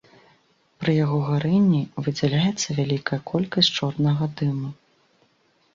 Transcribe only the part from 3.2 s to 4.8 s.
колькасць чорнага дыму.